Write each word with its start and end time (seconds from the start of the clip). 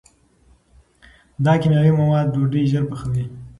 دا 1.45 1.53
کیمیاوي 1.61 1.91
مواد 1.99 2.25
ډوډۍ 2.33 2.63
ژر 2.71 2.83
پخوي. 2.89 3.23